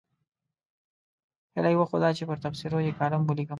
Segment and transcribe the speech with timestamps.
[1.53, 3.49] هیله یې وښوده چې پر تبصرو یې کالم ولیکم.